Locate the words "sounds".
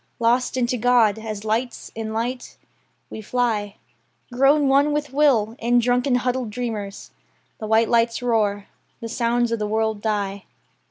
9.09-9.51